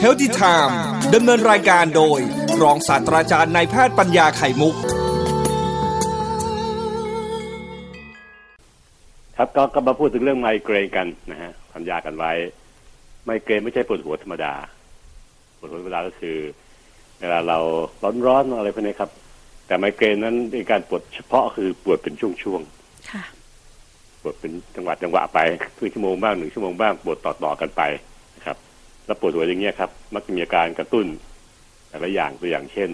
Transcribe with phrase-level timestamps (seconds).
[0.00, 0.78] เฮลติไทม์
[1.14, 2.20] ดำเนินรายการโดย
[2.62, 4.74] รองศาสตราจารย์นายแพทย์ปัญญาไข่มุก
[9.36, 12.32] ครับก็ก็มาพูดถึงเรื่องไมเกรนกันนะฮะสัญญากันไว้
[13.24, 14.54] ไมเกรนไม่ใช่ปวดหัวธรรมดา
[15.58, 16.36] ปวดหัวธรรมดาก็คือ
[17.20, 17.58] เวลาเรา
[18.26, 19.10] ร้อนๆอะไรพวกนี้ครับ
[19.66, 22.81] แต่ไมเกรนนั้นเป็นการปวดเฉพาะคือปวดเป็นช่วงค่ะๆ
[24.22, 25.38] ปวดเป็นจังหวะจังหวะไป
[25.76, 27.82] ครึ่งชั่วโมงบ้างหนึ่งชั่วโมงบ้างปวดต่อๆกันไป
[28.36, 28.56] นะครับ
[29.06, 31.06] แล้วปวดหัวอย่างเงี้ยครับ มักจะมีอาการกระตุ้น
[31.88, 32.90] แต่ละอย่างตัวอย่างเช่น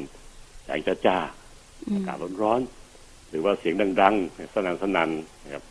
[0.65, 5.65] แสงจ้าๆอืมอากาศร้อนๆหรือว่าเสียงดังๆสนั่นสนันๆนะครับ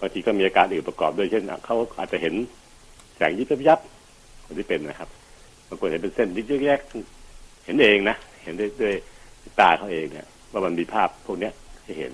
[0.00, 2.34] บางทีก็มีอาการอื่นประกอบด้วยเช่นเขาอาจจะเห็น
[3.16, 5.08] แสงยิบยับๆคนที่เป็นนะครับ
[5.68, 8.94] บางคนเห็นเป็นเส้นยิบแยกๆเห็นเองนะเห็นด้วยด้วย
[9.60, 11.52] ตาเขาเองเนี่ยว่ามันมีภาพพวกเนี้ย
[11.84, 12.12] ให้เห็น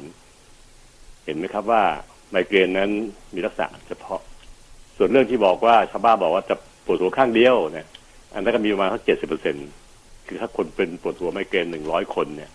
[1.24, 1.82] เห็นไหมครับว่า
[2.30, 2.90] ไมเกรนนั้น
[3.34, 4.20] มีลักษณะเฉพาะ
[4.96, 6.54] ส่วนเรื่องที่บอกว่าชาวบ้านบอกว่าจะ
[6.84, 7.86] ปวดหัวข้างเดียวเนี่ย
[8.34, 9.54] อันนั้นก็มีประมาณสักเจ็ดสิบเปอร์เซ็น
[10.28, 12.50] คือถ้าคนเป็นปวดหัวไมเกรนหนึ่งร้อยคนเนี่ย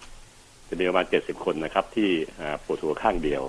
[0.69, 3.43] จะมีประมาณเจ็ดสิบคนนะครับ ที่อ่าปวดหัวข้างเดียว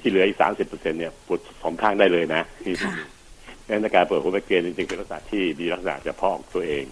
[0.00, 2.42] ที่เหลืออีกสามสิบเปอร์เซ็นเนี่ยปวดสองข้างได้เลยนะ
[2.84, 2.94] ค่ะ
[3.66, 6.84] ดังนั้นการปวดหัวไมเกรนจริงๆเป็นลักษณะที่มีลักษณะเฉพาะของตัวเอง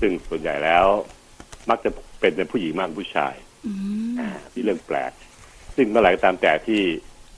[0.00, 0.86] ซึ่งส่วนใหญ่แล้ว
[1.70, 3.34] มักจะเป็นในผู้หญิงมากกว่าผู้ชาย
[3.66, 3.72] อื
[4.10, 5.12] มอ่าที่เรื่องแปลก
[5.76, 6.80] ซึ่งเมื่อไหร่ก็ตามแต่ที่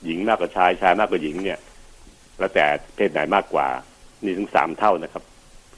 [0.05, 1.59] หญิงมากกว่าชายชายมากกว่าหญิงเนี่ย
[2.39, 2.65] แล้วแต่
[2.97, 3.67] เพศไหนมากกว่า
[4.25, 5.23] นี่ถึงสามเท่านะครับ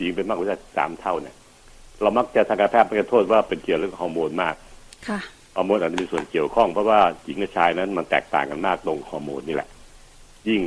[0.00, 1.34] หญิงเป็นมากกว่าชายสามเท่าเนี่ย
[2.02, 4.54] เรามักจะทางการแพทย์มักจะโทษว่าเป็นเกี่ยวเรื่องฮอร์โมนมาก
[5.08, 5.20] ค่ะ
[5.56, 9.68] ฮอร์โมนอาจจะมีส่วนเกี่ยวข้องเพราะว่าหญิงกับชายนั้นมันแตกต่างกันมากตรงฮอร์โมนนี่แหละ
[10.48, 10.60] ยิ่ง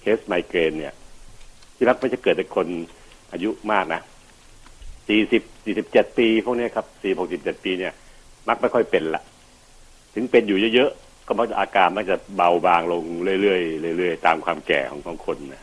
[0.00, 0.94] เคสไมเกรนเนี่ย
[1.76, 2.66] ที่รักไม่จะเกิดในคน
[3.32, 4.00] อายุมากนะ
[5.08, 7.92] สี่สิบสี่สิบเจ็ดปีพวกเนี้ยครับสี่หกสิบเจ็ดปีเนี่ย
[8.48, 9.22] มักไม่ค่อยเป็นละ
[10.14, 13.04] ถึงเป็นอยู่เยอะๆ ก็มักจะอาการมักจะเบาบางลง
[13.42, 13.58] เรื่อ
[13.92, 15.62] ยๆเรื่อยๆตามความแก่ของของคนนะ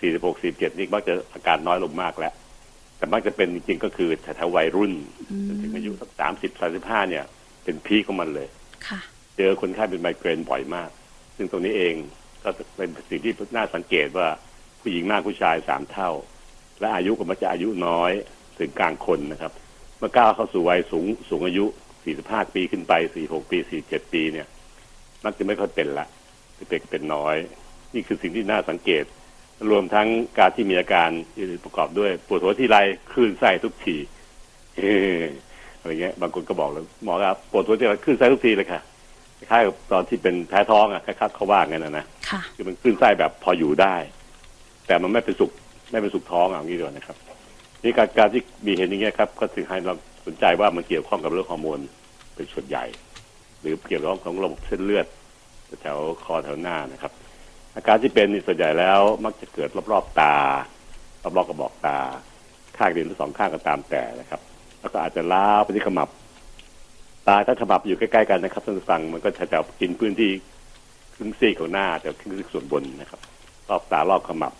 [0.00, 2.32] สี่สิบหกสี่เจ็ดนี่มักจะอาการน้อยลงมากแล้ว
[2.96, 4.92] แต่มักจะเป็นจริงๆก็คือแถวๆวัยรุ่น
[5.30, 7.24] อืมจนถึงอายุสักสามสิบสามสิบห้าเนี่ย
[7.64, 8.48] เป็นพีคของมันเลย
[8.86, 9.00] ค่ะ
[9.36, 10.90] เจอคนไข้เป็นไมเกรนบ่อยมาก
[11.36, 11.94] ซึ่งตรงนี้เอง
[12.42, 14.28] ก็เป็นสิ่งที่น่าสังเกตว่า
[14.80, 16.10] ผู้หญิงมากผู้ชายสามเท่า
[16.80, 18.12] และอายุก็มักจะอายุน้อย
[18.58, 19.52] ถึงกลางคนนะครับ
[19.98, 21.66] เมื่อก้าวเข้าสู่วัยสูงสูงอายุ
[22.08, 22.92] 45 ปีขึ้นไป
[23.24, 24.46] 46 ปี 47 ปีเนี่ย
[25.24, 26.06] มักจะไม่ค่อยเป็นละ
[26.68, 27.36] เป็นเป็นน้อย
[27.94, 29.04] นี่คือสิ่งที่น่าสังเกต
[29.70, 30.08] รวมทั้ง
[30.38, 32.76] การที่มีอาการอื่นประกอบด้วยปวดหัวที่ไร
[33.12, 33.96] คลื่นไส้ทุกที
[34.76, 34.92] เฮ้
[35.80, 38.80] อะไรเงี้ย บางคนก็บอกเลยหมอครับปวดหัวที่ไรคลื่นไส้ทุกทีเลยค่ะ
[39.38, 43.94] คล้ายๆกับตอนที่เป็นแพ้ท้องอะคล้ายๆเขาว่างั้นนะนะค่ะคือมันคลื่นไส้แบบพออยู่ได้
[44.86, 45.50] แต่มันไม่เป็นสุก
[45.90, 47.16] ไม่เป็นสุกท้องอะอย่างนี้ดีกว่านะครับ
[47.82, 49.94] นี่การการที่มีเห็นอย่างเงี้ยครับ ก็ถึงให้เรา
[50.26, 51.80] สนใจว่ามันเกี่ยวข้องกับเรื่องฮอร์โมน
[52.34, 52.84] เป็นส่วนใหญ่
[53.60, 55.06] หรือเกี่ยวข้องของระบบเส้นเลือด
[55.82, 57.12] แถวคอแถวหน้านะครับ
[57.74, 60.36] อาการที่เป็นส่วนใหญ่แล้วมักจะเกิดรอบๆตา
[61.36, 61.98] รอบๆกระบอกตา
[62.76, 64.40] ข้างเดียวหรือสองข้างก็ตามแต่นะครับ
[64.80, 66.08] แล้วก็อาจจะล้าไปที่ขมับ
[67.28, 70.30] ตาถ้าขมับอยู่ใกล้ๆกันนะครับท่านผู้ฟังมันก็จะจะกินพื้นที่
[71.14, 73.20] ครึ่งซีกของหน้าแต่ครึ่งซีกส่วนบนนะครับ
[73.68, 74.52] รอบตารอบขมับ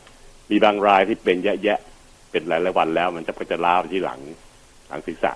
[0.50, 4.20] มีบางรายที่เป็นแยะๆเป็นหลายๆวันแล้ว มันจะก็จะล้าไปที่หลัง
[4.88, 5.32] หลังศีรษะ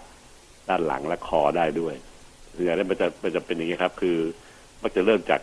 [0.68, 1.94] ด้านหลังและคอได้ด้วย
[2.54, 4.16] ส่วนใหญ่แล้วมันจะมันจะเป็นอย่างนี้ครับ คือ
[4.82, 5.40] มักจะเริ่มจาก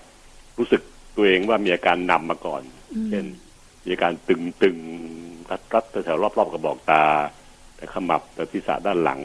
[0.58, 0.82] รู้สึก
[1.16, 2.62] ตัวเองว่ามีอาการนำมาก่อน
[2.94, 3.26] อืมเช่น
[3.86, 7.04] มีอาการตึงตึงๆรัดรัดแถวๆรอบๆกระบอกตา
[7.76, 9.20] แต่ขมับแต่ศีรษะด้านหลัง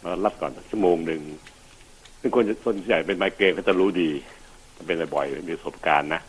[0.00, 1.22] แล้วรับก่อนสักชั่วโมงหนึ่ง
[2.20, 4.10] ซึ่งคนส่วนใหญ่เป็นไมเกรนเขาจะรู้ดี
[4.86, 6.20] เป็นบ่อยๆมีประสบการณ์นะ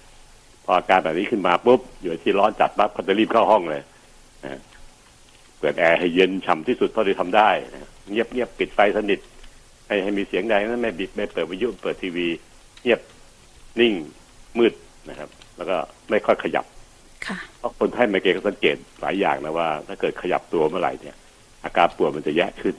[0.63, 3.81] พออาการแบบนี้ขึ้นมาปุ๊บอยู่ที่ร้อนจัดปั๊บเขาจะรีบเข้าห้องเลย
[4.43, 4.61] นะ
[5.59, 9.19] เปิดแอร์ให้เย็นฉ่ำที่สุดเท่าที่ทำได้นะเงียบเงียบปิดไฟสนิท
[9.89, 12.27] ให้ให้มีเสียงใดนั้นไม่บิดไม่เปิดวิทยุเปิดทีวี
[12.83, 13.01] เงียบ
[13.79, 13.93] นิ่ง
[14.57, 14.73] มืด
[15.09, 15.77] นะครับ แล้วก็
[16.09, 16.65] ไม่ค่อยขยับ
[17.27, 21.15] ค่ะเพราะคนไข้ไมเกรนก็สังเกตหลายอย่างนะว่า ถ้าเกิดขยับตัวเมื่อไหร่เนี่ย
[21.63, 22.75] อาการปวดมันจะแย่ขึ้น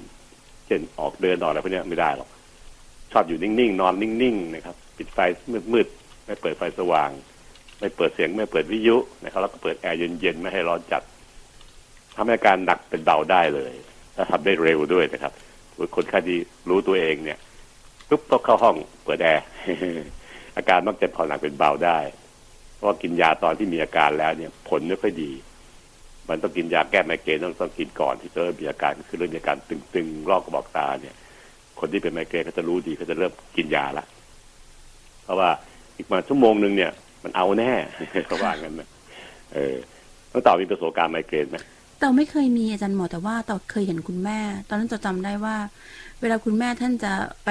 [0.66, 2.28] เช่นออกเดินออกอะไรพวกเนี้ยไม่ได้หรอก
[3.12, 5.18] ชอบอยู่นิ่งๆนอนนิ่งๆนะครับ ปิดไฟ
[5.72, 7.10] มืดๆไม่เปิดไฟสว่าง
[7.80, 11.02] ไม่เปิดเสียงไม่เปิดวิทยุนะครับ แล้วก็เปิดแอร์เย็นๆไม่ให้ร้อนจัด
[12.16, 13.72] ทำให้อาการหนักเป็นเบาได้เลย
[14.14, 15.32] และทำได้เร็วด้วยนะครับ
[15.96, 16.38] คนไข้ที่
[16.68, 17.38] รู้ตัวเองเนี่ย
[18.08, 19.44] ปุ๊บต้องเข้าห้องเปิดแอร์
[20.56, 21.98] อาการมักจะผ่อนหนักเป็นเบาได้
[22.74, 25.30] เพราะากินยาตอนที่มีอาการแล้วเนี่ย ผลไม่ค่อยดี
[26.28, 29.56] มันต้องกินยาแก้ไมเกรนต้องต้องกินก่อนที่จะเริ่มมีอาการคือเริ่มมีอาการ
[29.94, 31.14] ตึงๆรอบกระบอกตาเนี่ย
[31.80, 34.04] คนที่เป็นไมเกรนเขาจะรู้ดีเขาจะเริ่มกินยาละ
[35.24, 35.50] เพราะว่า
[35.96, 36.90] อีกมาชั่วโมงหนึ่งเนี่ย
[37.24, 37.72] มันเอาแน่
[38.26, 38.88] เขาว่างั้นนะ
[39.54, 39.74] เออ
[40.32, 41.58] น้องต่ามีประสบการณ์ไมเกรนไหม
[42.00, 45.56] แต่ไม่เคยมีอาจารย์หมอแต่ว่าแต่เคยเห็นคุณแม่ ตอนนั้นจะจำได้ว่า
[46.20, 47.12] เวลาคุณแม่ท่านจะ
[47.44, 47.50] ไป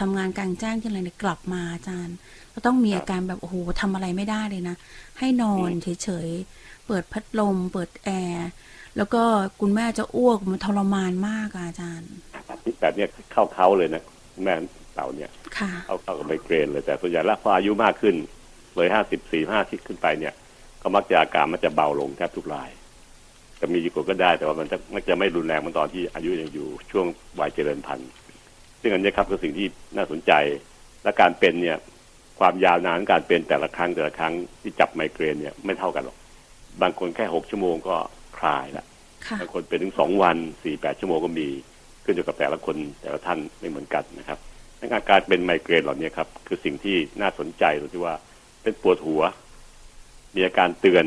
[0.00, 2.16] ทำงานกลางแจ้งที่อะไรเนี่ยกลับมาอาจารย์
[2.54, 4.76] ก็ต้องมีอาการแบบโอ้โหทำอะไรไม่ได้เลยนะ
[5.18, 8.48] ให้นอนเฉยๆ เปิดพัดลม เปิดแอร์
[8.96, 9.22] แล้วก็
[9.60, 12.10] คุณแม่จะอ้วกมันทรมานมากอะอาจารย์
[12.80, 14.02] แบบเนี้ยเข้าเขาเลยนะ
[14.44, 14.54] แม่
[14.94, 18.14] เต่าเนี่ยค่ะเข้าเข้ากับไมเกรนเลยแต่ส่วนใหญ่แล้วพออายุมากขึ้น
[18.74, 20.34] เลยห้าสิบสี่ห้าที่ขึ้นไปเนี่ย
[20.82, 22.70] ก็มักจะอาการมันจะเบาลงแทบทุกราย
[23.60, 27.06] จะมีอยู่ก็ได้ แต่ว่ามันจะมักจะไม่รุนแรงเหมันตอนที่อายุยังอยู่ช่วง
[27.40, 28.10] วัยเจริญพันธุ์
[28.80, 29.66] ซึ่งอันนี้ครับคือสิ่งที่
[29.96, 30.32] น่าสนใจ
[31.02, 31.78] และการเป็นเนี่ย
[32.40, 36.16] ความยาวนานของการเป็นแต่ละครั้งแต่ละครั้งที่จับไมเกรนเนี่ยไม่เท่ากันหรอก
[36.82, 37.96] บางคนแค่หกชั่วโมงก็
[38.38, 38.84] คลายละ
[39.26, 41.48] ค่ะบางคนเป็นถึงสองวันสี่แปดชั่วโมงก็มี
[42.04, 44.38] ขึ้นอยู่กับแต่ละคนแต่ละท่านไม่เหมือนกันนะครับ
[44.80, 48.14] ดังนั้นอาการเป็นไมเกรนเหล่านี้ครับ คือสิ่งที่น่าสนใจตรงที่ว่า
[48.62, 49.22] เป็นปวดหัว
[50.34, 51.04] มีอาการเตือน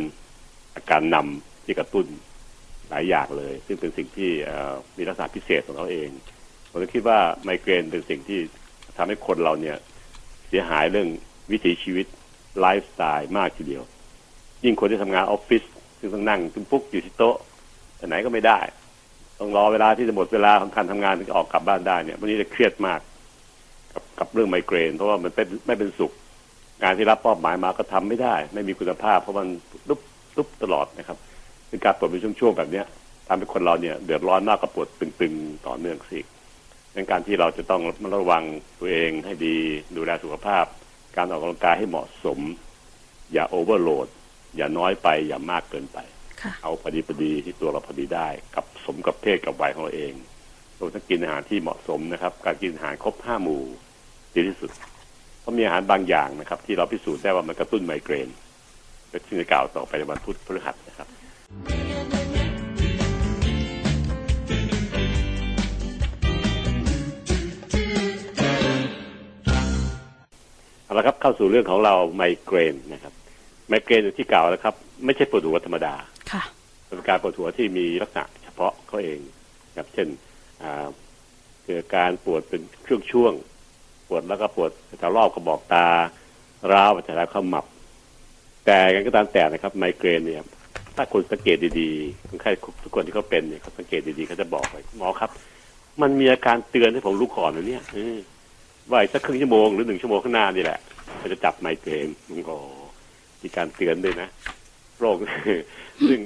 [0.75, 2.05] อาการนำที่กระตุ้น
[2.93, 4.31] หลายอย่างเลย ซึ่งเป็นสิ่งที่
[4.97, 6.09] มีลักษณะพิเศษของเขาเอง
[6.69, 8.39] ผมคิดว่าไมเกรนเป็นสิ่งที่
[8.97, 9.77] ทำให้คนเราเนี่ย
[10.47, 11.07] เสียหายเรื่อง
[11.51, 12.05] วิถีชีวิต
[12.59, 13.83] ไลฟ์สไตล์มากทีเดียว
[14.63, 15.63] ยิ่งคนที่ทำงานออฟฟิศ
[15.99, 17.35] ซึ่งต้องนั่งตุ้มปุ๊กอยู่ที่โต๊ะ
[17.97, 18.59] ไปไหนก็ไม่ได้
[19.39, 22.99] ต้องรอเวลาที่จะหมดเวลาของการทำงานถึงจะออกกลับบ้านได้เนี่ยวันนี้จะเครียดมาก
[23.93, 26.11] กับกับเรื่องไมเกรน เพราะว่ามันเป็นไม่เป็นสุข
[26.83, 29.47] งานที่รับมอบหมายมาก็ทำไม่ได้ ไม่มีคุณภาพ เพราะมัน
[29.89, 29.99] ลุบ
[30.37, 31.17] ลุบตลอดนะครับ
[31.73, 32.85] เป็นการปวดเป็นช่วงๆแบบเนี้ย
[33.27, 36.19] ทำให้คนเราเนี่ยเดือดร้อนมากกับปวดตึงๆต่อเนื่องสิ
[36.95, 37.81] ดังการที่เราจะต้อง
[38.15, 38.43] ระวัง
[38.79, 39.55] ตัวเองให้ดี
[39.97, 40.65] ดูแลสุขภาพ
[41.15, 42.39] การออกกำลังกายให้เหมาะสม
[43.33, 44.07] อย่าโอเวอร์โหลด
[44.57, 45.97] อย่าน้อยไป อย่ามากเกินไป
[46.41, 50.13] ค่ะเอาพอดีพอดีที่ตัวเราพอดีได้ กับสมกับเพศกับวัยของเราเอง
[50.75, 53.61] เราต้องกินอาหารที่เหมาะสมนะครับ การกินอาหารครบห้าหมู่
[54.35, 54.71] ดีที่สุด
[55.41, 58.29] เพราะมีอาหารบางอย่างนะครับ ที่เราพิสูจน์ได้ว่ามันกระตุ้นไมเกรน
[59.11, 61.07] ก็ที่จะกล่าวต่อไปในวันพุธพฤหัสนะครับ
[70.85, 73.13] เอาละครับเข้าสู่เรื่องของเราไมเกรนนะครับ
[73.67, 75.95] ไมเกรนอย่างที่กล่าวแล้วครับ ไม่ใช่ปวดหัวธรรมดา
[76.31, 76.43] ค่ะ
[76.85, 79.19] เป็นการปวดหัวที่มีลักษณะเฉพาะเขาเอง
[79.77, 80.07] ครับเช่น
[80.63, 80.87] อ่า
[81.65, 82.61] เกิดการปวดเป็น
[83.11, 85.85] ช่วงๆปวดแล้วก็ปวดแถวรอบกระบอกตา
[86.71, 87.65] ร้าวแถวขมับ
[88.65, 90.45] แต่ยังไงก็ตามแต่นะครับ ไมเกรนเนี่ย
[90.95, 92.51] ถ้าคนสังเกตดีๆคนไข้
[92.83, 95.29] ทุกคนที่เขาเป็นเนี่ยเขาสังเกตดีๆเขาจะบอกเลยหมอครับ
[96.01, 98.15] มันมีอาการเตือนให้ผมรู้ก่อนนะเนี่ยเออ
[98.91, 100.79] ว่าอีกสักครึ่งชั่วโมงหรือหนึ่งชั่วโมงข้างหน้านี่แหละ
[101.17, 102.55] เขาจะจับไมเกรนมันก็
[103.43, 104.27] มีการเตือนด้วยนะ
[104.99, 105.15] โรค
[106.07, 106.19] ซึ่ง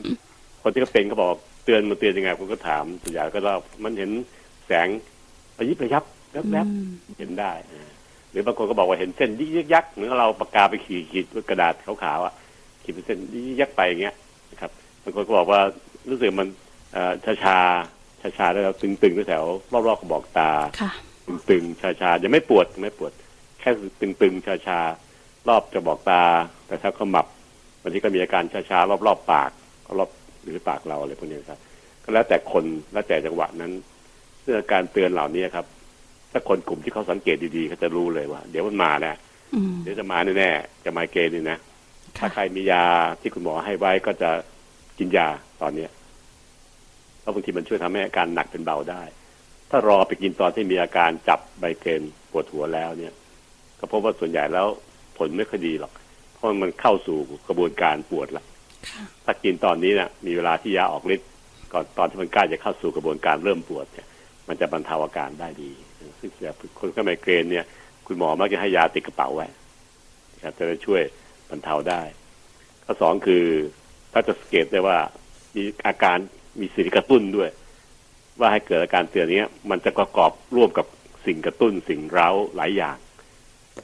[0.61, 1.29] คนที่เขาเป็นเขาบอก
[1.65, 4.09] เตือนมันเตือนยังไงผมก็ถามส่วนใหญ่ก็เล่ามันเห็น
[4.67, 4.87] แสง
[5.59, 7.89] ระยิบระยับแวบอืมๆเห็นได้อ่า
[8.31, 12.33] หรือบางคนก็บอกว่าเห็นเส้นยิกยักยักเหมือนเราปากกาไปขีดขีดบนกระดาษขาวๆอะ
[12.83, 15.61] ขีดเป็นเส้นยิกยักไปอย่างเงี้ยนะครับบางคนก็บอกว่า
[16.09, 16.47] รู้สึกมัน
[17.25, 17.59] ชาชา
[18.21, 19.43] ชาชาๆแล้วตึงๆแถว
[19.87, 20.49] รอบๆกระบอกตา
[20.81, 20.91] ค่ะ
[21.49, 23.11] ตึงๆชาๆยังไม่ปวดยังไม่ปวด
[23.59, 23.69] แค่
[24.01, 26.23] ตึงๆชาๆรอบจะบอกตา
[26.67, 27.25] แต่ถ้าขมับ
[27.81, 29.51] บางทีก็มีอาการชาๆรอบๆปาก
[29.99, 30.09] รอบ
[30.41, 31.59] หรือปากเราอะไรพวกนี้ครับ
[32.03, 32.63] ก็แล้วแต่คน
[32.93, 33.71] แล้วแต่จังหวะนั้น
[34.43, 35.65] ซึ่งอาการเตือนเหล่านี้ครับ
[36.31, 39.13] ถ้าคนกลุ่มที่เขาสังเกตดีๆเขาจะรู้เลยว่า เดี๋ยวมันมาแน่
[39.55, 41.57] อืมเดี๋ยวจะมาแน่ๆจะไมเกรนนี่นะ
[42.17, 42.83] ถ้าค่ะใครมียา
[43.21, 44.29] ที่คุณหมอให้ไว้ก็จะ
[44.99, 45.27] กินยา
[45.61, 45.91] ตอนเนี้ย
[47.19, 49.03] เพราะบางทีมันช่วยทำให้อาการหนักเป็นเบาได้
[49.69, 52.01] ถ้ารอไปกินตอนที่มีอาการจับไมเกรน
[52.31, 53.13] ปวดหัวแล้วเนี่ย
[53.79, 54.67] ก็พบว่าส่วนใหญ่แล้ว
[55.17, 55.93] ผลไม่ค่อยดีหรอก
[56.33, 57.17] เพราะมันเข้าสู่
[57.47, 58.43] กระบวนการปวดละ
[58.89, 61.29] ค่ะถ้ากินตอนนี้นะมีเวลาที่ยาออกฤทธิ์
[61.73, 64.07] ก่อนตอนที่มันใกล้จะเข้าสู่กระบวนการเริ่มปวดเนี่ย
[64.47, 65.71] มันจะบรรเทาอาการได้ดี
[66.19, 67.65] ซึ่งสำหรับคนที่ไมเกรนเนี่ย
[68.07, 69.47] คุณหมอมักจะให้ยาติดกระเป๋าไว้
[70.35, 71.01] นะครับจะได้ช่วย
[71.49, 72.01] บรรเทาได้
[72.85, 73.45] ข้อสองคือ
[74.13, 74.97] ถ้าจะสังเกตได้ว่า
[75.55, 76.17] มีอาการ
[76.59, 77.49] มีสิ่งกระตุ้นด้วย
[78.39, 80.85] ว่าให้เกิดอาการเตือนเนี้ยมันจะประกอบร่วมกับ
[81.25, 82.97] สิ่งกระตุ้นสิ่งเร้าหลายอย่าง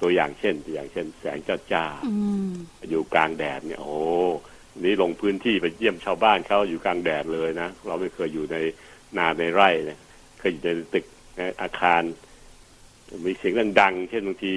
[0.01, 2.13] ตัวอย่างเช่น ตัวอย่างเช่น แสงจ้าจ้าๆอื
[2.49, 2.53] ม
[2.89, 3.95] อยู่กลางแดดเนี่ยโอ้
[4.71, 8.57] วันนี้ลงพื้นที่ไปเยี่ยมชาวบ้านเขาอยู่กลางแดดเลยนะเราไม่เคยอยู่ใน
[9.17, 9.99] นาในไร่เนี่ย
[10.39, 12.01] เคยอยู่ในตึกในอาคาร
[13.25, 14.53] มีเสียงดังๆเช่นบางที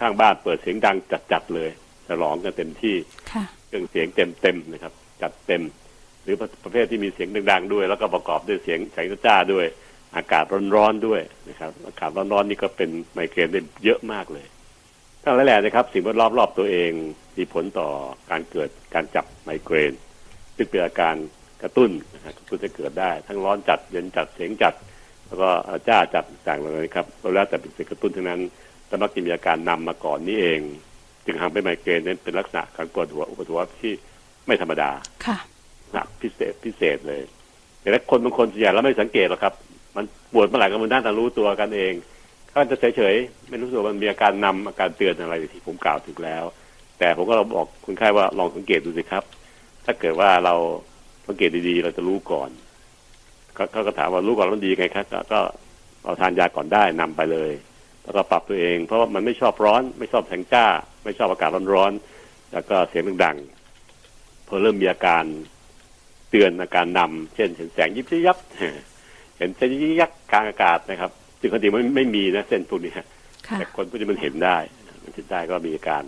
[0.00, 0.96] ข้างบ้านเปิดเสียงดัง
[1.32, 1.70] จัดๆเลย
[2.06, 2.96] ฉลองกันเต็มที่
[3.32, 5.62] ค่ะ เครื่องเสียงเต็มๆนะครับ จัดเต็ม
[6.22, 9.66] หรือประเภทที่มีเสียงดังๆด้วย แล้วก็ประกอบด้วยเสียงแสงจ้าด้วย
[10.16, 10.44] อากาศ
[10.76, 14.46] ร้อนๆด้วยนะครับ อากาศร้อนๆนี่ก็เป็นไมเกรนได้เยอะมากเลย
[15.22, 16.92] ทั้งหลายแหล่นะครับ สิ่งแวดล้อมรอบตัวเอง
[17.36, 17.88] มีผลต่อ
[18.30, 19.92] การเกิดการจับไมเกรน
[20.56, 21.14] ซึ่งเป็นอาการ
[21.62, 24.74] กระตุ้นนะครับกระตุ้นจะเกิดได้ ทั้งร้อนจัดเย็นจัดเสียงจัด
[25.26, 25.50] แล้วก็
[25.88, 28.40] จ้าจัดต่างๆเล่านี้ครับแล้วแต่เป็นสิ่งกระตุ้นทั้งนั้น
[28.86, 30.60] แต่มักจะมีอาการนำมาก่อนนี้เอง
[31.26, 33.92] จึงทำให้ไมเกรนนั้นเป็นลักษณะการปวดหัวอุปวดหัวที่
[34.46, 34.90] ไม่ธรรมดา
[35.26, 35.36] ค่ะ
[35.92, 37.22] หนักพิเศษพิเศษเลย
[37.80, 39.54] แต่ถ้าคนบางคนส่วนใหญ่แล้วไม่สังเกตหรอกครับ
[39.96, 41.92] มันปวดเมื่อไหร่ก็มันน่าจะรู้ตัวกันเอง
[42.48, 46.44] เขาจะเฉยๆไม่รู้ตัวมันมีอาการนำอาการเตือนอะไรที่ผมกล่าวถึงแล้ว
[46.98, 49.24] แต่ผมก็เราบอกคนไข้ว่าลองสังเกตดูสิครับ
[49.84, 50.54] ถ้าเกิดว่าเรา
[51.26, 52.50] สังเกตดีๆ เราจะรู้ก่อน
[53.54, 55.40] เขาก็ถามว่ารู้ก่อนแล้วมันดีไงครับก็
[56.04, 57.52] เราทานยาก่อนได้นำไปเลย
[58.04, 60.66] แล้วก็ปรับตัวเอง เพราะว่ามันไม่ชอบร้อนไม่ชอบแสงจ้า
[61.04, 65.24] ไม่ชอบอากาศร้อนๆแล้วก็เสียงดังๆพอเริ่มมีอาการ
[66.30, 68.38] เตือนอาการนำเช่นเห็นแสงยิบยับ
[69.38, 72.92] เห็นเส้นยิบยับกลางอากาศนะครับซึ่งปกติมันไม่มีนะเส้นพวกนี้
[73.58, 74.56] แต่คนพวกนี้มันเห็นได้
[75.04, 76.02] มันเห็นได้ก็มีอาการ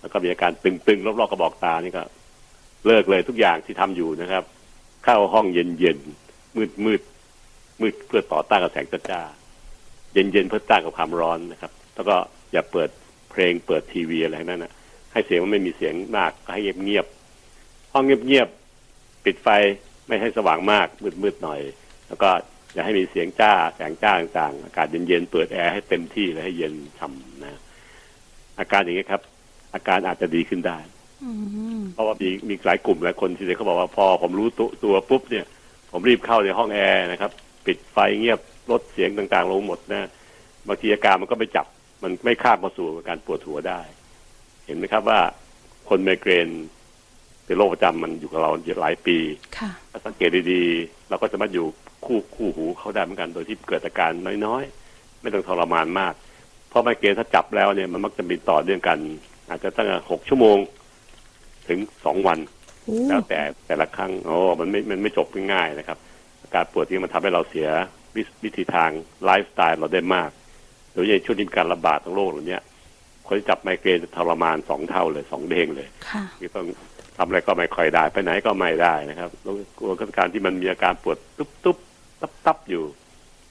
[0.00, 2.02] แล้วก็มีอาการตึงๆรอบๆกระบอกตานี่ก็
[2.86, 4.44] เลิกเลยทุกอย่างที่ทำอยู่นะครับ
[5.04, 7.00] เข้าห้องเย็นๆมืดมืด
[7.80, 9.20] มืดเพื่อต่อต้านกับแสงจ้า
[10.12, 12.16] เย็นๆเพื่อต้านกับความร้อนนะครับ แล้วก็
[12.52, 12.88] อย่าเปิด
[13.30, 14.72] เพลงเปิดทีวีอะไรนั่นนะ
[15.12, 19.48] ให้เสียงมันไม่มีเสียงมากก็ให้เงียบๆห้องเงียบๆปิดไฟ
[20.06, 20.86] ไม่ให้สว่างมาก
[21.22, 21.60] มืดๆหน่อย
[22.08, 22.28] แล้วก็
[22.72, 27.60] อย่าให้มีเสียงจ้าแสงจ้าต่างๆ อากาศเย็นๆเปิดแอร์ให้เต็มที่เลยให้เย็นช่ำนะ
[28.58, 29.22] อาการอย่างนี้ครับ
[29.74, 30.78] อาการอาจจะดีขึ้นได้
[31.94, 35.44] เพราะว่ามีมีหลายกลุ่มหลายคนที่เขาบอกว่าพอผมรู้ตัวตัวปุ๊บเนี่ย
[35.90, 37.30] ผมรีบเข้าในห้องแอร์นะครับ
[37.66, 40.08] ปิดไฟเงียบลดเสียงต่างๆ ลงหมดนะ
[40.68, 41.66] บางทีอาการมันก็ไม่จับ
[42.02, 43.80] มันไม่ข้ามมาสู่การปวดหัวได้
[44.66, 45.20] เห็นไหมครับว่า
[45.88, 46.48] คนไมเกรน
[47.44, 49.18] เป็นโรคประจำมันอยู่กับเราหลายปี
[49.90, 51.66] ถ้าสังเกตดีๆ เราก็จะมาอยู่
[52.04, 54.10] คู่คู่หูเขาได้เหมือนกัน โดยที่เกิดอาการ
[54.46, 56.14] น้อยๆ ไม่ต้องทรมานมาก
[56.68, 58.98] เพราะไมเกรนถ้าจับแล้วเนี่ยมันมักจะมีต่อเนื่องกัน
[59.48, 60.58] อาจจะตั้งหกชั่วโมง
[61.68, 62.38] ถึงสองวัน
[63.08, 65.98] แล้วแต่แต่ละครั้งโอ้มันไม่มันไม่จบง่ายๆนะครับ
[66.42, 67.68] อาการปวดที่มันทำให้เราเสีย
[68.44, 68.90] วิธีทาง
[69.24, 70.39] ไลฟ์สไตล์เราได้มากโด
[71.02, 72.58] ยเฉพาะช่วงนี้การระบาดของโรคเหล่านี้
[73.26, 75.88] คนที่จับไมเกรนจะทรมานสองเท่าเลยสองเด้งเลย
[76.38, 76.66] ที่ต้อง
[77.16, 82.84] ทำอะไรก็ไม่ค่อยได้ ไปไหนก็ไม่ได้นะครับแล้วกลัวการที่มันมีอาการปวดตุ๊บๆตับๆอยู่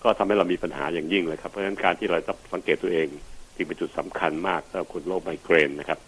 [0.04, 3.08] ก็ทำให้เรามีปัญหาอย่างยิ่งเลยครับเพราะฉะนั้นการที่เราจะสังเกตตัวเอง
[3.56, 6.00] จึงเป็นจุดสำคัญมากสำหรับคนโรคไมเกรนนะครับ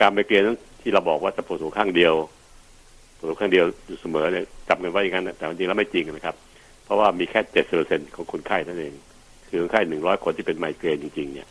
[0.00, 2.14] การไมเกรนนั้นที่เราบอกว่าจะปวดหัวข้างเดียว
[3.18, 6.36] ปวดหัวข้างเดียวอยู่เสมอเนี่ยจำกันว่าอย่างนั้นแต่จริงแล้วไม่จริงนะครับ
[6.84, 8.94] เพราะว่ามีแค่เจ็ดสิบเปอร์เซ็นของคนไข้นั่นเอง
[9.48, 11.48] คือคนไข้หนึ่งร้อยคนที่เป็นไมเกรนจริง ๆ เนี่ย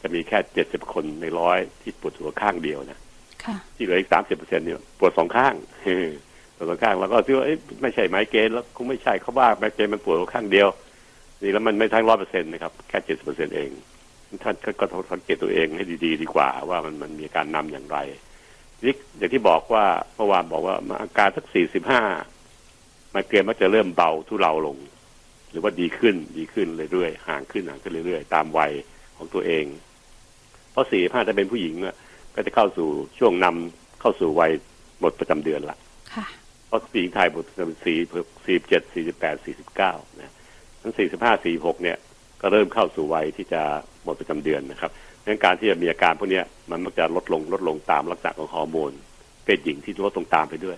[0.00, 2.98] จะมีแค่เจ็ดสิบคนในร้อยที่ปวดหัวข้างเดียวนะ
[3.76, 5.54] ที่เหลืออีกสามสิบเปอร์เซ็นเนี่ยปวดสองข้าง
[6.56, 7.46] ปวดสองข้างแล้วก็คิดว่า
[7.82, 10.68] ไม่ใช่ไมเกรนแล้วคงไม่ใช่เขาบ้าไมเกรนมันปวดข้างเดียว
[11.42, 13.70] นี่แล้วมันไม่ทั้งร้อยเปอร์เซ็นต์นะครับแค่เจ็ดสิบเปอร์เซ็นต์เอง
[14.42, 17.98] ท่านก็ต้องสังเกตตัวเองให้ดีๆ ดีกว่า ว่ามันมันมีการนำอย่างไร
[18.84, 19.84] นี่อย่างที่บอกว่า
[20.16, 22.02] เมื่อวานบอกว่าอาการสักสี่สิบห้า
[23.14, 24.76] มาเกรนมักจะเริ่มเบาทุเลาลง
[25.50, 28.72] หรือว่าดีขึ้นดีขึ้นเรื่อยๆห่างขึ้นห่างขึ้นเรื่อยๆ ตามวัย
[29.16, 29.64] ของตัวเอง
[30.72, 31.94] เพราะสี่ห้าจะเป็นผู้หญิงอะ
[32.34, 32.88] ก็จะเข้าสู่
[33.18, 34.52] ช่วงนำเข้าสู่วัย
[35.00, 35.78] หมดประจำเดือนละ
[36.66, 37.98] เพราะผู้หญิงไทยหมดประจำสี่
[38.46, 40.32] สี่เจ็ดสี่สิบแปดสี่สิบเก้านะ
[40.82, 41.96] ทั้งสี่สิบห้าสี่หกเนี่ย
[42.40, 43.62] ก็เริ่มเข้าสู่วัยที่จะ
[44.04, 44.90] หมดประจำเดือนนะครับ
[45.26, 48.92] ดังการที่จะมีอาการพวกนี้มันมักจะลดลงลดลงตามลักษณะของฮอร์โมน
[49.44, 50.76] เพศหญิงที่ลดลงตามไปด้วย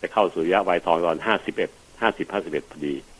[0.00, 1.70] จะเข้าสู่ระยะวัยทองตอนห้าสิบเอ็ด
[2.00, 3.19] ห้าสิบห้าสิบเอ็ดพอดีซึ่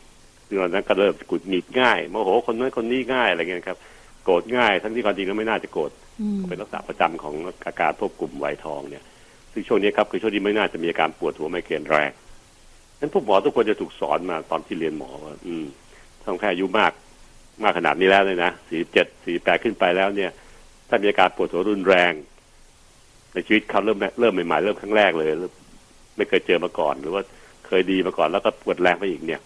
[0.59, 3.77] ตอนนั้นก็เริ่มกุดหงิดง่ายโมโหคนนั้นคนนี้ง่ายอะไรเงี้ยครับ
[4.23, 5.91] โกรธง่าย ทั้งที่ความจริงแล้วไม่น่าจะโกรธ
[6.47, 7.33] เป็นลักษณะประจำของ
[7.65, 9.03] อาการควบกลุ่มวัยทองเนี่ย
[9.51, 12.11] ซึ่งช่วงนี้ครับคือช่วงที่ไม่น่าจะมีอาการปวดหัวไมเกรนแรง
[12.99, 15.65] นั้นพวกหมอทุกคนจะถูกสอนมาตอนที่เรียนหมอว่าอืม
[16.25, 16.91] ต้องแค่อายุมาก
[17.63, 20.31] มากขนาดนี้แล้วเลยนะสี่เจ็ดสี่แปดขึ้นไปแล้วเนี่ย
[20.89, 22.13] ถ้ามีอาการปวดหัวรุนแรง
[23.33, 25.29] ในชีวิตเขาเริ่มเริ่มใหม่ๆเริ่มครั้งแรกเลย
[26.17, 27.23] ไม่เคยเจอมาก่อน หรือว่า
[27.67, 29.41] เคยดีมาก่อนแล้วก็ปวดแรงไปอีกเนี่ย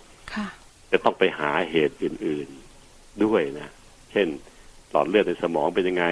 [0.92, 3.70] จะต้องไปหาเหตุอื่นๆด้วยนะ
[4.12, 4.28] เช่น
[4.92, 6.06] หลอดเลือดในสมองเป็นยังไง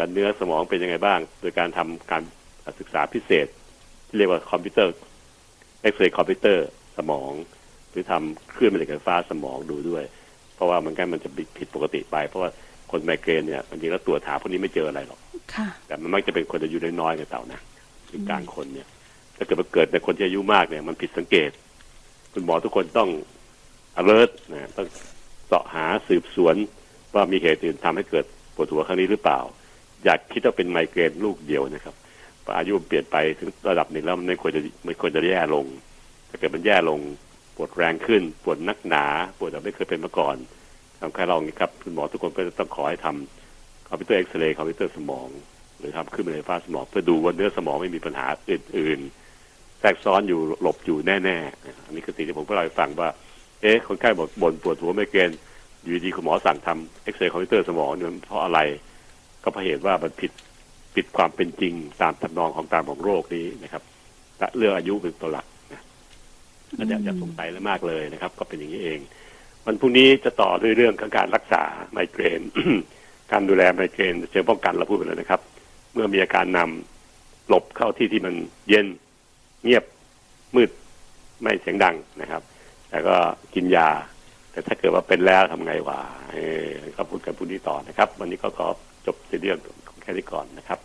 [0.00, 2.22] การเนื้อสมองเป็นยังไงบ้าง โดยการทำการ
[2.80, 3.46] ศึกษาพิเศษ
[4.08, 4.94] ที่เรียกว่าคอมพิวเตอร์
[5.82, 7.30] เอ็กซเรย์คอมพิวเตอร์สมอง
[7.90, 10.04] หรือทำเครื่องแม่เหล็กไฟฟ้าสมองดูด้วย
[10.54, 12.50] เพราะว่ามันกันมันจะผิดปกติไป เพราะว่า
[12.90, 15.20] คนไมเกรนเนี่ยบางทีแล้วตรวจหาพวกนี้ไม่เจออะไรหรอก
[15.86, 17.60] แต่มันมักจะเป็นคนอายุน้อยๆกับเต่านะ
[18.10, 18.86] ถึงกลางคนเนี่ย
[19.36, 21.50] ถ้าเกิดมาเกิดในคนที่อายุมากเนี่ย มันผิดสังเกต
[22.32, 23.08] คุณหมอทุกคนต้อง
[24.00, 24.86] alert นะต้อง
[25.46, 26.54] เสาะหาสืบสวน
[27.14, 28.24] ว่ามีเหตุอื่นทำให้เกิด
[28.54, 29.40] ปวดหัวครั้งนี้หรือเปล่า
[30.04, 31.94] อยากคิดว่าเป็นไมเกรนลูกเดียวนะครับ
[32.58, 35.64] อายุเปลี่ยนไปถึงระดับหนึ่งแล้วมันไม่ควรจะไม่ควรจะแย่ลง
[36.30, 37.00] ถ้าเกิดมันแย่ลง
[37.56, 39.04] ปวดแรงขึ้น ปวดนักหนา
[39.38, 40.36] ปวดแบบไม่เคยเป็นมาก่อน
[41.00, 45.28] ทำแค่ลองนี้ครับคุณหมอทุกคนก็จะต้องขอให้ทำคอมพิวเตอร์เอ็กซเรย์คอมพิวเตอร์สมอง
[45.78, 49.00] หรือทำคลื่นแม่เหล็กไฟฟ้าสมอง เพื่อดูว่าเนื้อสมองไม่มีปัญหาอื่น
[49.40, 53.08] ๆ แทรกซ้อนอยู่หลบอยู่แน่ๆอันนี้คือสิ่งที่ผมเล่าให้ฟังว่า
[53.62, 55.38] เอ๊ะคนไข้บอกบ่นปวดหัวไม่เกณฑ์
[55.82, 58.60] อยู่ดีคุณหมอสั่งทำเอ็กซเรย์คอมพิวเตอร์สมองเนี่ยเพราะอะไร
[59.42, 60.32] ก็เพราะเหตุว่ามันผิด
[60.94, 63.82] ผิดความเป็นจริงตามทำนองของตามของโรคนี้นะครับ
[64.56, 65.82] เรื่องอายุเป็นตัวหลักนะ
[66.78, 68.98] ก็จะจะสงสัยแล้วมากเลยนะครับ ก็เป็นอย่างนี้เอง
[69.64, 71.62] วันพรุ่งนี้จะต่อด้วยเรื่องของการรักษา
[71.92, 72.40] ไมเกรน
[73.32, 75.40] การดูแลไมเกรนเชิงป้องกันเราพูดไปแล้วนะครับ
[75.92, 78.34] เมื่อมีอาการนำหลบเข้าที่ที่มัน
[78.68, 78.86] เย็น
[79.64, 79.84] เงียบ
[80.54, 80.70] มืด
[81.42, 82.42] ไม่เสียงดังนะครับ
[82.90, 83.16] แต่ก็
[83.54, 83.90] กินยา
[84.50, 86.00] แต่ถ้าเกิดว่าเป็นแล้วทำไงวะ
[86.32, 86.66] เออ
[86.96, 88.66] ก็พูดกันพูดนี้ต่อนะครับ วันนี้ก็ขอ
[89.06, 89.58] จบเรื่อง
[90.02, 90.78] แค่นี้ก่อนนะครับ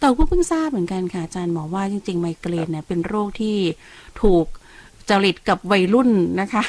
[0.00, 3.56] แต่ก็เพิ่งทราบเหมือนกันค่ะอาจารย์หมอว่าจริง ๆ ไมเกรนเนี่ยเป็นโรคที่
[4.22, 4.46] ถูก
[5.10, 6.62] จริตกับวัยรุ่นนะคะ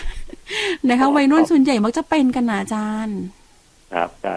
[0.89, 3.19] นะคะวัยรุ่นส่วนใหญ่มักจะเป็นกันนะอาจารย์
[3.93, 4.35] ครับใช่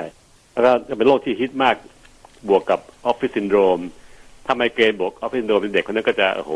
[0.53, 1.75] แล้วก็จะเป็นโรคที่ฮิตมาก
[2.49, 3.81] บวกกับ office syndrome
[4.47, 6.53] ถ้าไมเกรนบวก office syndrome เป็นเด็กคนนั้นก็จะโอ้โห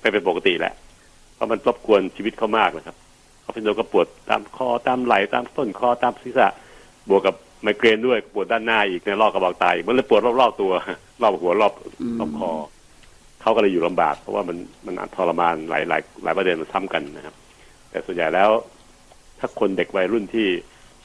[0.00, 0.74] ไม่เป็นปกติแหละ
[1.34, 2.96] เพราะมันรบกวนชีวิตเขามากนะครับ
[3.44, 6.48] office syndrome ก็ปวดตามคอตามไหล่ตามต้นคอตามศีรษะ
[7.08, 10.72] บวกกับไมเกรนด้วยปวดด้านหน้าอีกในรอบกระบอกตายมันเลยปวดรอบๆตัว
[11.22, 11.72] รอบหัวรอบ
[12.18, 12.50] รอบคอ
[13.40, 17.34] เขาก็เลยอยู่ลำบากเพราะว่ามันมันทรมานหลายหลายหลายประเด็นมันซ้ำกันนะครับ
[17.90, 18.50] แต่ส่วนใหญ่แล้ว
[19.38, 20.48] ถ้าคนเด็กวัยรุ่นที่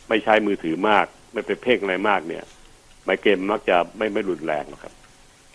[0.09, 2.43] ไม่ใช้มือถือมาก ไม่ไปเพ่งอะไรมากเนี่ย
[3.05, 4.93] ไมเกรนมักจะไม่ไม่รุนแรงครับ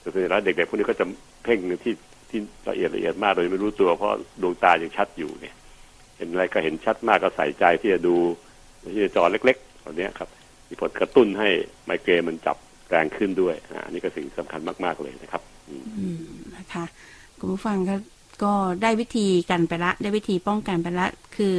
[0.00, 1.06] แต่ส่วนใหญ่แล้วเด็กๆพวกนี้ก็จะ
[1.44, 1.94] เพ่งที่
[2.30, 4.10] ที่ละเอียดละเอียดมากโดยไม่รู้ตัวเพราะ
[4.42, 5.54] ดวงตายังชัดอยู่เนี่ย
[6.16, 8.16] เห็นอะไรก็เห็นชัดมากก็ใส่ใจที่จะดู
[8.94, 10.28] ที่จะจอเล็กๆตอนนี้ครับ
[10.68, 11.48] มีผลกระตุ้นให้
[11.84, 12.56] ไมเกรนมันจับ
[12.88, 15.76] แรงขึ้นด้วยอันนี้ก็สิ่งสำคัญมากๆเลยนะครับ อื
[16.16, 16.24] ม
[16.56, 16.84] นะคะ
[17.38, 17.94] คุณผู้ฟังก็
[18.44, 21.56] ก็ได้วิธีกันไปละ ได้วิธีป้องกันไปละ คือ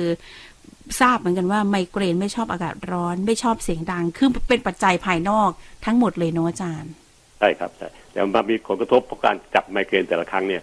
[0.99, 5.49] ทราบเหมือนกันว่าไมเกรนไม่ชอบอากาศร้อน ไม่ชอบเสียงดัง คือเป็นปัจจัยภายนอก
[5.85, 6.91] ทั้งหมดเลยเนาะอาจารย์
[7.39, 10.61] ใช่ครับใช่แต่มันมีผลกระทบเพราะการจับไมเกรนแต่ละครั้งเนี่ย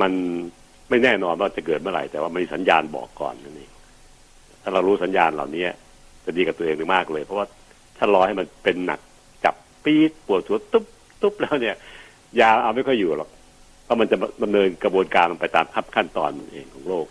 [0.00, 0.12] มัน
[0.88, 3.70] ไม่แน่นอนว่าจะเกิดเมื่อไหร่ แต่ว่ามันมีสัญญาณบอกก่อนนั่นเอง
[4.62, 5.64] ถ้าเรารู้สัญญาณเหล่านี้
[6.24, 7.46] จะดีกับตัวเองมากเลย เพราะว่า
[7.96, 9.00] ถ้ารอให้มันเป็นหนัก
[9.44, 9.54] จับ
[9.84, 10.84] ปี๊ดปวดหัวตุ๊บ
[11.22, 11.74] ตุ๊บแล้วเนี่ย
[12.40, 13.28] ยาเอาไม่ค่อยอยู่หรอก
[13.84, 17.06] เพราะมันจะดำเนินกระบวนการมันไปตามขั้นขั้นตอนเองของโรค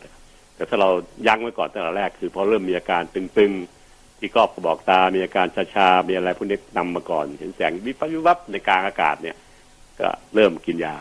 [0.56, 0.90] แต่ถ้าเรา
[1.28, 9.36] ยั้งไว้ก่อนตั้งแต่แรกคือพอเริ่มมีอาการตึงๆ ที่กรอบกระบอกตา มีอาการชาๆ มีอะไรพวกนี้นำมาก่อน เห็นแสงวิบวับวิวับในกลางอากาศเนี่ย
[10.00, 10.96] ก็เริ่มกินยา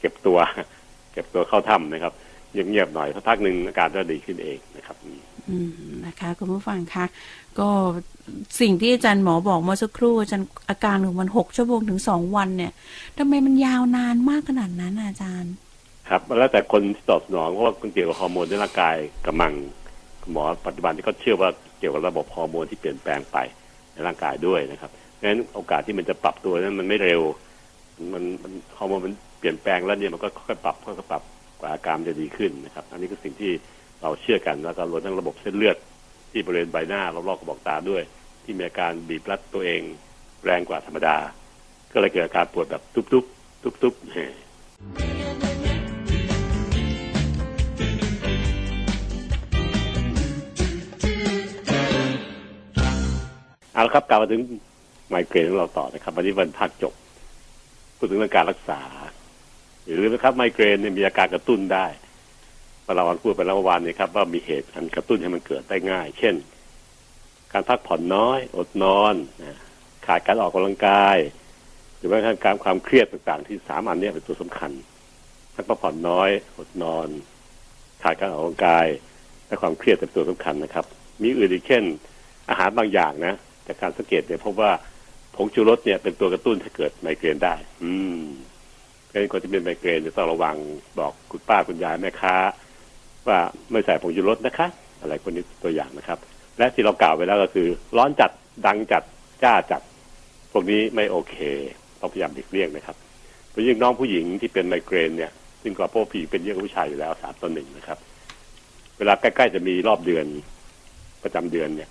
[0.00, 0.38] เก็บตัว
[1.12, 2.12] เก็บตัวเข้าถ้ำนะครับ
[2.52, 4.96] เงียบๆหน่อยสักพักหนึ่งอาการก็ดีขึ้นเองนะครับ
[5.50, 5.70] อืม
[6.06, 7.04] นะคะคุณผู้ฟังคะ
[7.58, 7.68] ก็
[8.60, 12.72] สิ่งที่อาจารย์หมอบอกเมื่อสักครู่อาจารย์อาการของมันหกชั่วโมงถึงสองวันเนี่ย
[13.18, 15.52] ทำไมมันยาวนานมากขนาดนั้นอาจารย์
[16.08, 19.52] ครับแล้วแต่คนตอบสนองเพราะว่าเกี่ยวกับฮอร์โมนในร่างกายกำลัง
[20.32, 23.36] หมอปัจจุบันที่ก็เชื่อว่าเกี่ยวกับระบบฮอร์โมนที่เปลี่ยนแปลงไป
[23.92, 27.20] ในร่างกายด้วยนะครับเพราะฉะนั้นโอกาสที่มันจะปรับตัวนั้นมันไม่เร็ว
[28.12, 31.22] มันมันฮอร์โมนมันเปลี่ยนแปลงแล้วเนี่ยมันก็ค่อยปรับค่อยปรับ
[31.60, 33.52] กว่าอาการจะดีขึ้นนะครับ อันนี้คือสิ่งที่
[34.02, 35.76] เราเชื่อกันแล้วก็รวมทั้งระบบเส้นเลือด
[36.30, 38.02] ที่บริเวณใบหน้ารอบๆกระบอกตาด้วย
[38.44, 39.82] ที่มีอาการบีบรัดตัวเอง
[40.44, 41.16] แรงกว่าธรรมดา
[41.92, 45.45] ก็เลยเกิดอาการปวดแบบทุบๆทุบๆ
[53.76, 54.42] เอาละครับกลับมาถึง
[55.08, 56.94] ไมเกรนของเราต่อนะครับวันนี้วันภาคจบ
[57.96, 58.80] พูดถึงเรื่องการรักษา
[59.84, 61.86] หรือนะครับ ไมเกรนเนี่ยมีอาการกระตุ้นได้
[62.94, 66.34] เราวันพูดไปแล้ววันนี้ครับ ว่ามีเหตุอันกระตุ้นให้มันเกิดได้ง่าย เช่น
[67.52, 69.14] การพักผ่อนน้อย อดนอน
[70.06, 71.16] ขาดการออกกำลังกาย
[71.98, 74.70] หรือว่าการความเครียดต่างๆ ที่สามอันนี้เป็นตัวสำคัญ
[75.54, 77.08] ทั้งพักผ่อนน้อย อดนอน
[78.02, 78.86] ขาดการออกกำลังกาย
[79.46, 80.84] และความเครียดเป็นตัวสำคัญนะครับ
[81.22, 81.82] มีอื่นอีกเช่น
[82.48, 83.34] อาหารบางอย่างนะ
[83.66, 84.70] จากการสังเกตเนี่ยพบว่า
[85.36, 88.20] ผงชูรสเนี่ยเป็นตัวกระตุ้นให้เกิดไมเกรนได้ อืม
[89.10, 90.56] เป็นคนที่เป็นไมเกรนจะต้องระวัง
[90.98, 92.34] บอกคุณป้าคุณยายแม่ค้า
[93.28, 93.38] ว่า
[93.70, 94.66] ไม่ใส่ผงชูรสนะคะ
[95.00, 96.18] อะไรคนนี้ตัวอย่างนะครับ
[96.58, 98.30] และที่เรากล่าวไปแล้วก็คือ ร้อนจัด
[98.66, 99.02] ดังจัด
[99.44, 99.82] จ้าจัด
[100.52, 101.36] พวกนี้ไม่โอเค
[102.00, 102.96] ต้องพยายามหลีกเลี่ยงนะครับ
[103.50, 107.98] โดยยิ่งน้องผู้หญิงที่เป็นไมเกรนเนี่ยซึ่งกว่าพวกผีเป็นเยอะกว่าผู้ชายอยู่แล้วสามต่อหนึ่งนะครับ
[108.98, 110.26] เวลาใกล้ๆจะมีรอบเดือน
[111.22, 111.90] ประจำเดือนเนี่ย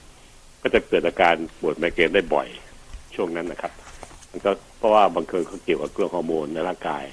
[0.67, 2.47] ก็จะเกิดอาการปวดไมเกรนได้บ่อย
[3.15, 3.71] ช่วงนั้นนะครับ
[4.31, 7.03] มันก็เพราะว่าบางคนเขาเกี่ยวกับเรื่องฮอร์โมนในร่างกาย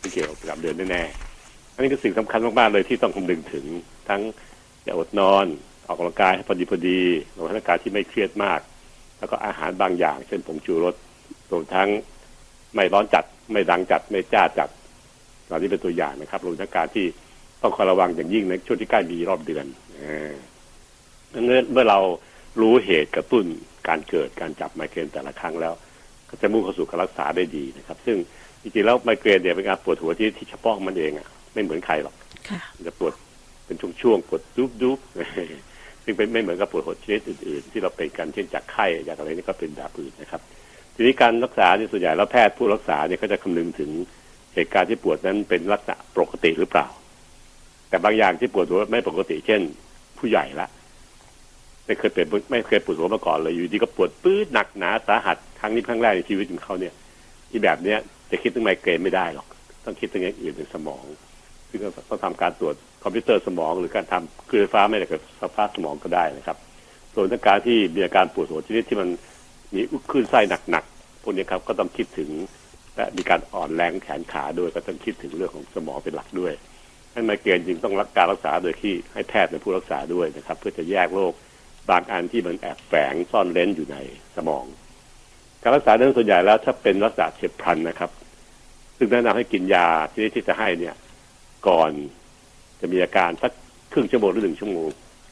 [0.00, 3.64] ที่เกี่ยวกับประจำเดือนแน่ๆอันนี้คือสิ่งสำคัญมากๆเลยที่ต้องคำนึงถึง
[4.08, 4.20] ทั้ง
[4.84, 5.46] อย่าอดนอน
[5.86, 7.00] ออกกำลังกายให้พอดีพอดี
[7.36, 8.60] รวมทั้งการที่ไม่เครียดมาก
[9.18, 10.94] แล้วก็อาหารบางอย่าง เช่นผงชูรส
[11.50, 11.88] รวมทั้ง
[12.74, 14.68] ไม่ร้อนจัด ไม่ดังจัด ไม่จ้าจัด
[15.50, 17.06] ตอนนี้เป็นตัวอย่างนะครับรวมทั้งการที่
[17.62, 19.66] ต้องคอยระวังอย่างยิ่งในช่วงที่ใกล้มีรอบเดือน
[21.72, 22.00] เมื่อเรา
[22.60, 23.44] รู้เหตุกระตุ้น
[23.88, 25.74] การเกิดการจับไมเกรนแต่ละครั้งแล้ว
[26.28, 28.16] ก็จะมุ่งเข้าสู่การรักษาได้ดีนะครับ ซึ่ง
[28.62, 32.14] จริงๆแล้วไมเกรนเนี่ยเป็นการปวดหัวที่ที่เฉพาะมันเองอะไม่เหมือนใครหรอก
[32.86, 33.12] จะปวด
[33.66, 34.98] เป็นช่วงๆปวดดุบดุบ
[36.04, 40.40] ซึ่งเป็นไม่เหมือนกับปวดหัวชนิดอื่นๆ ที่เราเป็นกันเช่นจากไข้จากอะไรนี่ก็เป็นแบบอื่นนะครับ
[40.94, 43.90] ทีนี้การรักษาเนี่ยส่วนใหญ่แล้วแพทย์ผู้รักษาเนี่ยก็จะคำนึงถึง
[44.54, 46.86] เหตุการณ์ที่ปวดนั้นเป็นลักษณะปกติหรือเปล่า
[47.88, 49.60] แต่บางอย่างที่ปวดหัวไม่ปกติ เช่น
[50.18, 50.68] ผู้ใหญ่ละ
[51.86, 56.94] ไม่เคยเป็นไม่เคยปวดหัวมาก่อนเลยอยู่ดีก็ปวดปื้ดหนักหนาสาหัสครั้งนี้ครั้งแรกในชีวิตของเขาเนี่ย
[57.50, 57.98] ที่แบบเนี้ย
[58.30, 59.46] จะคิดถึงไมเกรนไม่ได้หรอก
[59.84, 61.04] ต้องคิดถึงอย่างอื่นในสมอง
[61.68, 66.56] ซึ่งต้องทำการตรวจคอมพิวเตอร์สมอง หรือการทำคลื่นไฟฟ้าไม่ได้กับสภาพสมองก็ได้นะครับ
[67.14, 69.08] ส่วนการที่มีอาการปวดหัวชนิดที่มัน
[69.74, 72.30] มีคลื่นไส้หนักๆพวกนี้ครับก็ต้องคิดถึง
[72.96, 76.52] และมีการอ่อนแรงแขนขาด้วยก็ต้องคิดถึงเรื่องของสมองเป็นหลักด้วย
[77.12, 81.32] ให้ไมเกรนจึงต้องรักการรักษาโดยที่ให้แพทย์เป็นผู้รักษาด้วยนะครับ เพื่อจะแยกโรค
[81.90, 83.96] บางอันที่มันแอบแฝงซ่อนเร้นอยู่ใน
[84.36, 84.64] สมอง
[85.62, 88.10] การรักษาเรื่องส่วนใหญ่แล้วถ้าเป็นรักษาเฉียบพลันนะครับ
[88.96, 90.94] ซึ่งแนะนำให้กินยาที่ที่จะให้เนี่ย
[91.68, 91.90] ก่อน
[92.80, 93.52] จะมีอาการสัก
[93.92, 94.88] ครึ่งชั่วโมงหรือหนึ่งชั่วโมง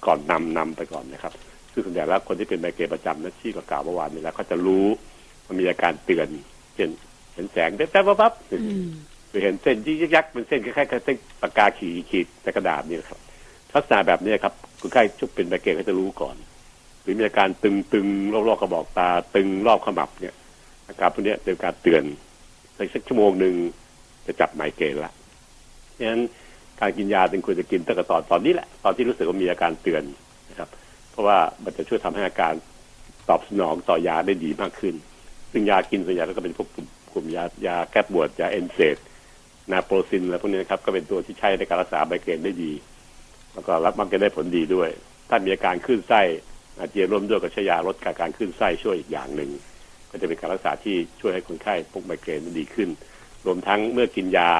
[0.06, 1.32] ก่อนนำนำไปก่อนนะครับ
[1.72, 4.86] ซึ่งส่วนใหญ่แล้วคนที่เป็นไมเกรนประจำนะที่กล่าวเมื่อวานนี้แล้วเขาจะรู้
[5.46, 6.28] มันมีอาการเตือน
[6.74, 6.88] เช่น
[7.34, 8.32] เห็นแสงแป๊บๆปั๊บ
[9.28, 13.20] หรือเห็นเส้นยิกยักเป็นเส้นคล้ายๆเส้นปากกาขีดขีดในกระดาษนี่ครับ
[13.74, 16.36] ลักษณะแบบนี้ครับ คนไข้ชุกเป็นไมเกรนเขาจะรู้ก่อน
[17.02, 20.34] หรือมีอาการตึงๆรอบๆกระบอกตา ตึงรอบขมับเนี่ย
[20.88, 22.02] อาการพวกนี้เป็นการเตือน
[22.76, 23.54] สักชั่วโมงหนึ่ง
[24.26, 25.12] จะจับไมเกรนละ
[25.98, 26.22] ฉะนั้น
[26.80, 30.02] การกินยาจึงควรจะกินตั้งแต่ตอนตอนนี้แหละ ตอนที่รู้สึกว่ามีอาการเตือน
[30.50, 30.68] นะครับ
[31.10, 32.54] เพราะว่ามันจะช่วยทำให้อาการ
[33.28, 34.94] ตอบสนองต่อยาได้ดีมากขึ้น
[35.52, 36.68] ซึ่งยากินส่วนใหญ่ก็เป็นพวก
[37.12, 38.96] กลุ่มยายาแก้ปวดยาเอนเซต
[39.70, 42.72] นาโปรซินอะไรพวกนี้นะครับ ก็เป็นตัวที่ใช้ในการรักษาไมเกรนได้ดี
[43.54, 44.90] แล้วก็รับมันก็ได้ผลดีด้วย
[45.28, 46.20] ถ้ามีอาการขึ้นไส้
[46.78, 49.50] อาเจียนร่วมด้วยกับใช้ยาลดการขึ้นไส้ช่วยอีกอย่างหนึ่ง
[50.10, 52.88] ก็จะเป็นการรักษาที่ช่วยให้คนไข้พวกไมเกรนมันดีขึ้น
[53.46, 54.50] รวมทั้งเมื่อกินยา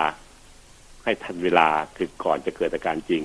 [1.05, 3.23] ให้ทันเวลาคือก่อนจะเกิดอาการจริง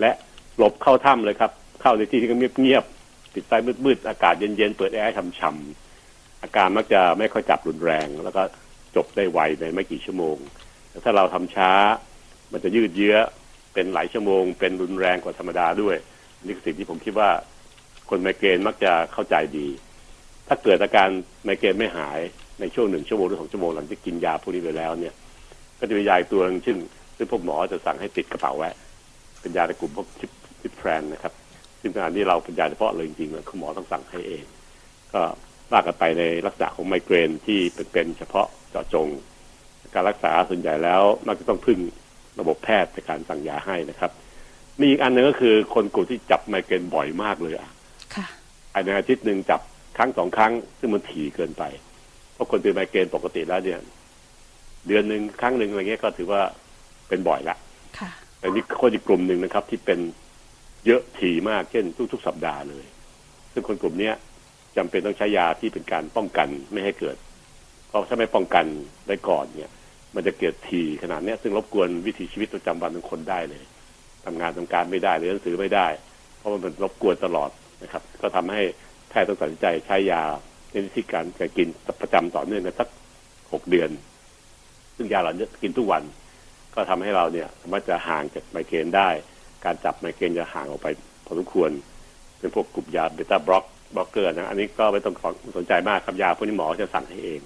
[0.00, 0.10] และ
[0.56, 2.28] หลบเข้าถ้ำเลยครับ เข้าในที่ที่
[2.60, 3.52] เงียบๆปิดไฟ
[3.84, 8.42] มืดๆอากาศเย็นๆเปิดแอร์ช่ำๆอาการมักจะไม่ค่อยจับรุนแรง แล้วก็
[8.96, 10.36] จบได้ไวในไม่กี่ชั่วโมง
[10.90, 11.70] แต่ถ้าเราทำช้า
[12.52, 13.16] มันจะยืดเยื้อ
[13.74, 15.96] เป็นหลายชั่วโมง เป็นรุนแรงกว่าธรรมดาด้วย
[16.44, 17.30] นี่คือสิ่งที่ผมคิดว่า
[18.10, 19.68] คนไมเกรนมักจะเข้าใจดี
[20.48, 21.08] ถ้าเกิดอาการ
[21.44, 22.20] ไมเกรนไม่หาย
[22.60, 25.14] ในช่วงหนึ่งชั่วโมงหรือสองชั่วโมงหลังจากกินยาพวกนี้ไปแล้วเนี่ย
[25.78, 26.76] ก็จะมียาตัวนึงซึ่ง
[27.16, 28.70] ซึ่งพวกหมอจะสั่งให้ติดกระเป๋าไว้
[29.40, 30.30] เป็นยาในกลุ่มพวกชิป
[30.60, 31.32] ชิปแฟนนะครับ
[31.80, 34.44] ซึ่งขณะนี้เราเป็นยาเฉพาะเลยจริงๆคุณหมอต้องสั่งให้เอง
[35.12, 35.22] ก็
[35.72, 37.58] ว่ากันไปในลักษณะของไมเกรนที่
[37.92, 39.08] เป็นเฉพาะเจาะจง
[39.94, 41.78] การรักษาส่วนใหญ่แล้วมักจะต้องพึ่ง
[42.40, 44.10] ระบบแพทย์ในการสั่งยาให้นะครับ
[44.80, 47.70] มีอีกอันหนึ่งก็คือคนกลุ่มที่จับไมเกรนบ่อยมากเลยอะ
[48.14, 48.26] ค่ะ
[48.72, 49.60] ภายในอาทิตย์หนึ่งจับ
[49.96, 51.64] ครั้งสองครั้ง ซึ่งมันถี่เกินไป
[52.34, 53.78] เพราะคนเป็นไมเกรนปกติแล้วเนี่ย
[54.86, 56.40] เดือนหนึ่งครั้งหนึ่งอะไรเงี้ยก็ถือว่า
[57.08, 57.56] เป็นบ่อยละ
[57.98, 59.98] ค่ะแต่นี่คนอีกกลุ่มหนึ่งนะครับ ที่เป็น
[60.86, 62.84] เยอะถี่มากเช่นทุกๆสัปดาห์เลย
[63.52, 64.14] ซึ่งคนกลุ่มเนี้ย
[64.76, 67.16] จำเป็นต้องใช้ยาที่เป็นการป้องกันไม่ให้เกิด
[67.88, 68.64] เพราะถ้าไม่ป้องกัน
[69.08, 69.70] ได้ก่อนเนี่ย
[70.14, 73.64] มันจะเกิดทีขนาดนี้ซึ่งรบกวนวิถีชีวิตประจำวันของคนได้เลย
[74.26, 75.86] ทำงานทำการไม่ได้เรียนหนังสือไม่ได้
[76.38, 77.50] เพราะมันเป็นรบกวนตลอด
[77.82, 78.62] นะครับ ก็ทำให้
[79.08, 80.22] แพทย์ต้องตัดสินใจใช้ยา
[80.70, 81.68] ในวิธีการการกิน
[82.00, 82.88] ประจำต่อเนื่องกันสัก
[83.52, 83.90] หกเดือน
[84.96, 86.02] ซึ่งยาเหล่านี้กินทุกวัน
[86.74, 89.08] ก็ทำให้เราเนี่ยสามารถจะห่างจากไมเกรนได้
[89.64, 90.88] การจับไมเกรนจะห่างออกไป
[91.26, 91.70] พอสมควร
[92.38, 95.14] เป็นพวกกลุ่มยา beta block blocker นะ อันนี้ก็ไม่ต้อง
[95.56, 97.40] สนใจมากครับยาพวกนี้หมอจะสั่งให้เอง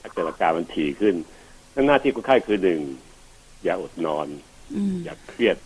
[0.00, 1.14] ถ้าเกิดอาการมันถี่ขึ้น
[1.86, 2.80] หน้าที่คนไข้คือหนึ่ง
[3.64, 4.26] อย่าอดนอน
[5.04, 5.56] อย่าเครียด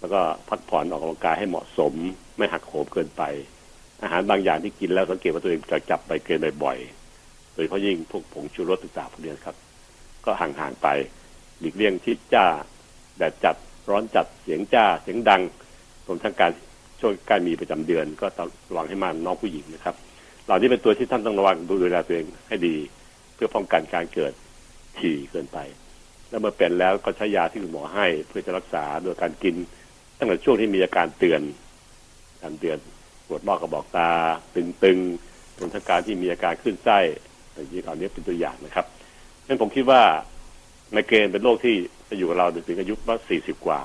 [0.00, 1.92] แล้วก็พักผ่อนออกกำลังกายให้เหมาะสม
[2.36, 3.22] ไม่หักโหมเกินไป
[4.02, 9.56] อาหารบางอย่างที่กินแล้วสังเกตว่าตัวเองจะจับไปเกินบ่อยๆ โดยเฉพาะยิ่งพวกผงชูรสต่างๆพวกนี้ครับ
[10.24, 10.88] ก็ห่างๆไป
[11.60, 12.46] หลีกเลี่ยงที่จ้า
[13.18, 13.56] แดดจัด
[13.90, 15.42] ร้อนจัดเสียงจ้าเสียงดัง
[16.06, 16.52] รวมทั้งการ
[17.00, 19.94] ช่วงการมีประจำเดือน ก็ต้องระวังให้มันน้องผู้หญิงนะครับ
[20.44, 22.76] เหล่านี้เป็นตัวที่ท่านต้องระวังดูแลตัวเองให้ดี
[23.34, 24.32] เพื่อป้องกันการเกิด
[25.00, 25.58] ถี่เกินไป
[26.30, 29.54] แล้วเมื่อเป็นแล้วก็ใช้ยาที่คุณหมอให้ เพื่อจะรักษาโดยการกิน
[30.18, 31.40] ตั้งแต่ช่วงที่มีอาการเตือน
[32.42, 32.78] การเตือน
[33.26, 34.10] ปวดมอกกระบอกตา
[34.54, 36.98] ตึงๆรวมทั้งการที่มีอาการขึ้นไส้
[37.52, 38.86] อย่างนี้เหล่านี้เป็นตัวอย่างนะครับ
[39.46, 40.02] งั้นผมคิดว่า
[40.92, 41.74] ไมเกรนเป็นโรคที่
[42.08, 43.80] จะอยู่กับเราถึงอายุว่าสี่สิบกว่า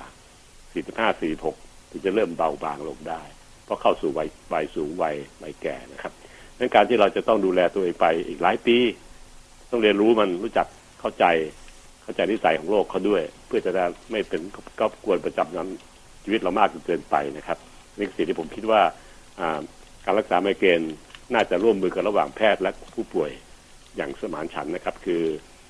[0.74, 1.56] สี่สิบห้าสี่หก
[1.92, 3.22] ถึงจะเริ่มเบาบางลงได้
[3.66, 6.12] เพราะเข้าสู่วัยวัยสูงวัยวัยแก่นะครับ
[6.60, 8.78] ดังการที่เราจะต้องดูแลตัวเองไปอีกหลายปี
[9.72, 10.68] ต้องเรียนรู้มันรู้จัก
[11.02, 11.26] เข้าใจ
[12.04, 14.42] เข้าใจนิสัยของโรคเขาด้วย เพื่อจะได้ไม่เป็น
[14.80, 15.70] ก็กวนประจำนั้น
[16.24, 17.58] ชีวิตเรามากจนเกินไปนะครับ
[17.98, 18.82] นี่คือสิ่งที่ผมคิดว่า
[20.06, 20.82] การรักษาไมเกรน
[21.34, 23.32] น่าจะร่วมมือกันระหว่างแพทย์และผู้ป่วย
[23.96, 25.22] อย่างสมานฉันนะครับ คือ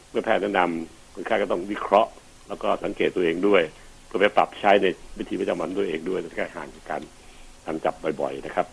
[0.10, 2.12] เมื่อแพทย์แนะนำคนไข้ก็ต้องวิเคราะห์
[2.48, 3.62] แล้วก็สังเกตตัวเองด้วย
[4.08, 4.86] เพื่อไปปรับใช้ใน
[5.18, 7.02] วิธีประจำวันด้วยเองด้วยและการห่างจากการ
[7.66, 8.66] การจับบ่อยๆนะครับ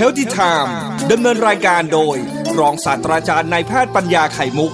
[0.00, 0.70] Healthy Time
[1.12, 2.16] ดำเนินรายการโดย
[2.60, 4.72] รองศาสตราจารย์นายแพทย์ปัญญาไข่มุก